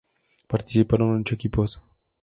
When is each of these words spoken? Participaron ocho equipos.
Participaron 0.47 1.19
ocho 1.21 1.35
equipos. 1.35 1.79